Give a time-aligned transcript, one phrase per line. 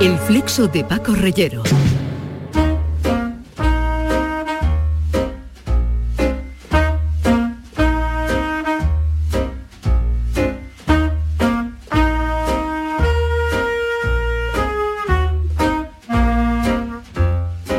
[0.00, 1.62] El flexo de Paco Reyero.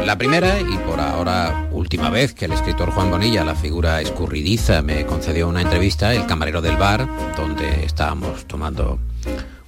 [0.06, 4.84] La primera y por ahora última vez que el escritor Juan Bonilla, la figura escurridiza,
[4.84, 9.00] me concedió una entrevista, el camarero del bar, donde estábamos tomando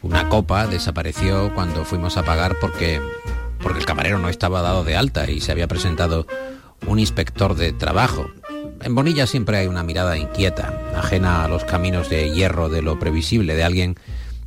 [0.04, 3.02] una copa, desapareció cuando fuimos a pagar porque,
[3.62, 6.28] porque el camarero no estaba dado de alta y se había presentado
[6.86, 8.28] un inspector de trabajo.
[8.82, 13.00] En Bonilla siempre hay una mirada inquieta, ajena a los caminos de hierro de lo
[13.00, 13.96] previsible, de alguien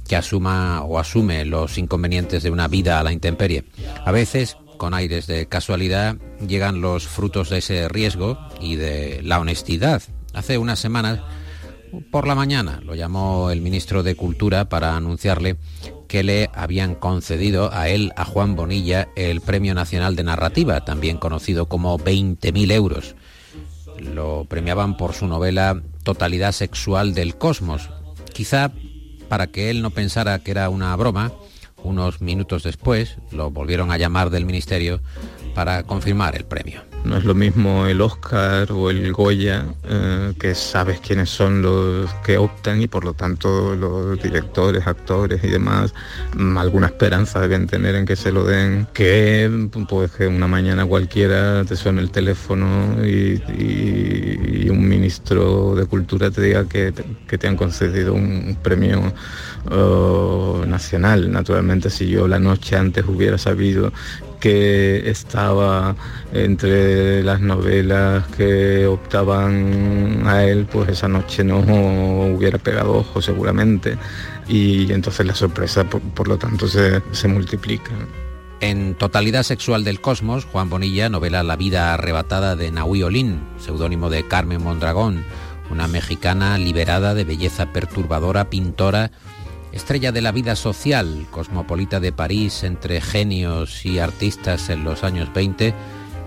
[0.06, 3.64] que asuma o asume los inconvenientes de una vida a la intemperie.
[4.04, 9.40] A veces con aires de casualidad, llegan los frutos de ese riesgo y de la
[9.40, 10.02] honestidad.
[10.32, 11.20] Hace unas semanas,
[12.10, 15.56] por la mañana, lo llamó el ministro de Cultura para anunciarle
[16.08, 21.18] que le habían concedido a él, a Juan Bonilla, el Premio Nacional de Narrativa, también
[21.18, 23.16] conocido como 20.000 euros.
[23.98, 27.90] Lo premiaban por su novela Totalidad Sexual del Cosmos.
[28.32, 28.72] Quizá
[29.28, 31.32] para que él no pensara que era una broma,
[31.82, 35.00] unos minutos después lo volvieron a llamar del ministerio
[35.54, 36.95] para confirmar el premio.
[37.06, 42.12] No es lo mismo el Oscar o el Goya, eh, que sabes quiénes son los
[42.24, 45.94] que optan y por lo tanto los directores, actores y demás,
[46.36, 50.84] mm, alguna esperanza deben tener en que se lo den, que pues que una mañana
[50.84, 53.40] cualquiera te suene el teléfono y,
[54.68, 59.12] un ministro de Cultura te diga que, te han concedido un premio
[59.70, 61.30] oh, nacional.
[61.30, 63.92] Naturalmente si yo la noche antes hubiera sabido
[64.40, 65.96] que estaba
[66.32, 73.98] entre las novelas que optaban a él, pues esa noche no hubiera pegado ojo seguramente
[74.48, 77.92] y entonces la sorpresa por, lo tanto se, multiplica.
[78.60, 84.08] En Totalidad Sexual del Cosmos, Juan Bonilla novela La vida arrebatada de Nahui Olin, seudónimo
[84.08, 85.24] de Carmen Mondragón,
[85.70, 89.10] una mexicana liberada de belleza perturbadora, pintora,
[89.76, 95.32] estrella de la vida social, cosmopolita de París entre genios y artistas en los años
[95.34, 95.74] 20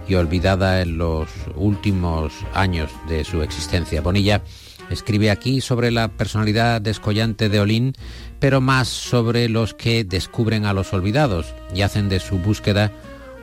[0.07, 4.01] y olvidada en los últimos años de su existencia.
[4.01, 4.43] Bonilla
[4.91, 7.93] escribe aquí sobre la personalidad descollante de Olin,
[8.39, 12.91] pero más sobre los que descubren a los olvidados y hacen de su búsqueda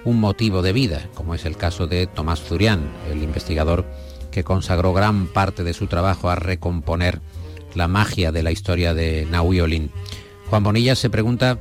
[0.05, 3.85] un motivo de vida, como es el caso de Tomás Zurián, el investigador
[4.31, 7.21] que consagró gran parte de su trabajo a recomponer
[7.77, 9.91] la magia de la historia de Naui Olin.
[10.49, 11.59] Juan Bonilla se pregunta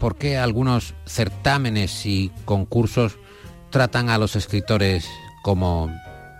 [0.00, 3.18] por qué algunos certámenes y concursos
[3.70, 5.06] tratan a los escritores
[5.42, 5.90] como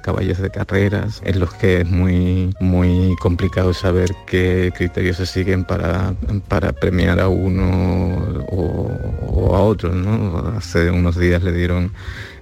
[0.03, 5.65] caballos de carreras, en los que es muy, muy complicado saber qué criterios se siguen
[5.65, 6.15] para,
[6.47, 8.91] para premiar a uno o,
[9.35, 9.93] a otro.
[10.57, 11.93] Hace unos días le dieron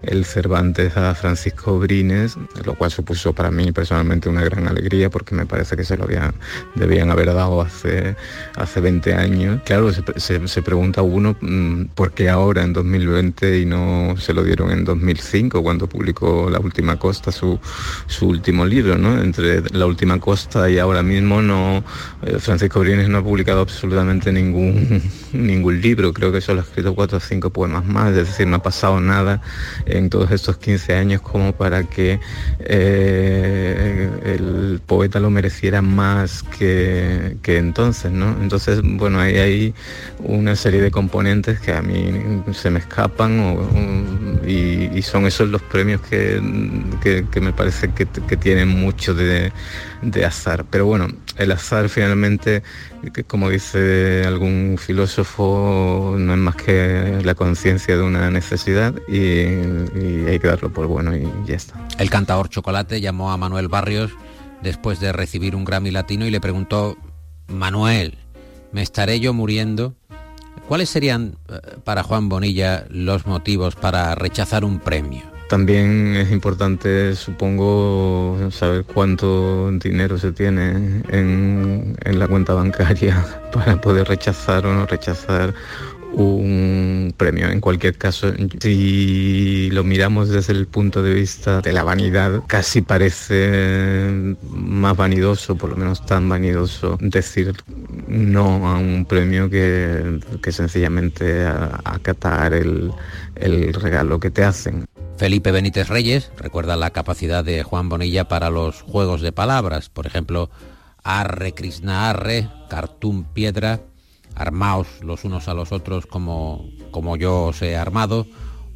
[0.02, 5.34] el Cervantes a Francisco Brines, lo cual supuso para mí personalmente una gran alegría porque
[5.34, 6.34] me parece que se lo habían,
[6.74, 8.16] debían haber dado hace,
[8.56, 9.60] hace 20 años.
[9.64, 14.70] Claro, se, pregunta uno mm, por qué ahora en 2020 y no se lo dieron
[14.70, 17.58] en 2005 cuando publicó La Última Costa, su,
[18.06, 19.20] su último libro, ¿no?
[19.20, 21.84] Entre La Última Costa y ahora mismo no,
[22.22, 26.81] eh, Francisco Brines no ha publicado absolutamente ningún, ningún libro, creo que solo ha escrito
[26.94, 29.40] cuatro o cinco poemas más, es decir, no ha pasado nada
[29.86, 32.20] en todos estos 15 años como para que
[32.60, 38.36] eh, el poeta lo mereciera más que, entonces, ¿no?
[38.40, 39.74] Entonces, bueno, hay, hay
[40.20, 43.40] una serie de componentes que a mí se me escapan
[44.46, 46.40] y, son esos los premios que,
[47.40, 49.52] me parece que, tienen mucho de,
[50.02, 50.64] de azar.
[50.70, 52.62] Pero bueno, el azar finalmente
[53.10, 59.42] que como dice algún filósofo, no es más que la conciencia de una necesidad y,
[60.28, 61.74] hay que darlo por bueno y ya está.
[61.98, 64.12] El cantador Chocolate llamó a Manuel Barrios
[64.62, 66.96] después de recibir un Grammy Latino y le preguntó,
[67.48, 68.18] Manuel,
[68.70, 69.96] ¿me estaré yo muriendo?
[70.68, 75.32] ¿Cuáles serían eh, para Juan Bonilla los motivos para rechazar un premio?
[75.52, 83.22] También es importante, supongo, saber cuánto dinero se tiene en, la cuenta bancaria
[83.52, 85.52] para poder rechazar o no rechazar
[86.12, 87.48] un premio.
[87.50, 92.82] En cualquier caso, si lo miramos desde el punto de vista de la vanidad, casi
[92.82, 97.54] parece más vanidoso, por lo menos tan vanidoso, decir
[98.08, 100.20] no a un premio que,
[100.50, 101.46] sencillamente
[101.84, 102.92] acatar el
[103.74, 104.86] regalo que te hacen.
[105.16, 110.06] Felipe Benítez Reyes recuerda la capacidad de Juan Bonilla para los juegos de palabras, por
[110.06, 110.50] ejemplo,
[111.04, 113.80] arre Krishna arre, cartoon piedra,
[114.34, 118.26] armaos los unos a los otros como como yo os he armado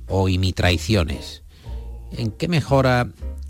[0.09, 1.43] o Y mi traiciones.
[2.13, 3.09] ¿En qué mejora,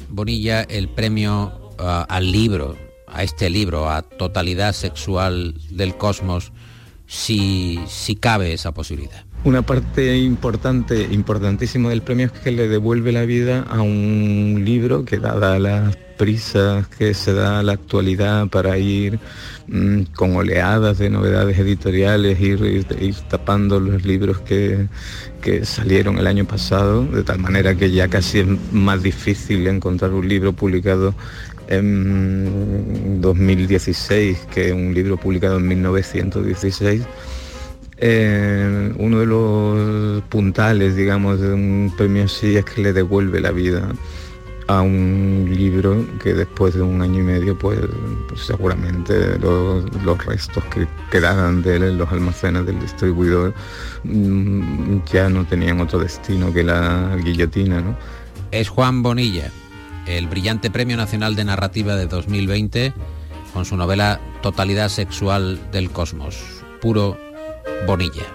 [0.08, 2.76] Bonilla, el premio al libro,
[3.06, 6.52] a este libro, a totalidad sexual del cosmos,
[7.06, 9.25] si, si cabe esa posibilidad?
[9.44, 15.04] Una parte importante, importantísima del premio es que le devuelve la vida a un libro
[15.04, 19.18] que dada las prisas que se da a la actualidad para ir
[19.68, 24.88] mm, con oleadas de novedades editoriales, ir, ir, tapando los libros que,
[25.40, 30.12] que, salieron el año pasado, de tal manera que ya casi es más difícil encontrar
[30.12, 31.14] un libro publicado
[31.68, 37.02] en 2016 que un libro publicado en 1916
[37.98, 43.52] eh, uno de los puntales, digamos, de un premio así es que le devuelve la
[43.52, 43.88] vida
[44.68, 47.78] a un libro que después de un año y medio, pues,
[48.28, 49.84] pues seguramente los,
[50.24, 53.54] restos que quedaban de él en los almacenes del distribuidor
[54.04, 57.96] mm, ya no tenían otro destino que la guillotina, ¿no?
[58.50, 59.50] Es Juan Bonilla,
[60.06, 62.92] el brillante Premio Nacional de Narrativa de 2020
[63.52, 66.42] con su novela Totalidad Sexual del Cosmos.
[66.80, 67.18] Puro
[67.84, 68.26] Bonilla.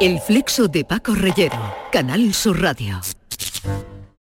[0.00, 3.00] El flexo de Paco Reyero, Canal Sur Radio.